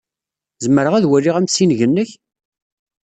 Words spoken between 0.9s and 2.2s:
ad waliɣ amsineg-nnek?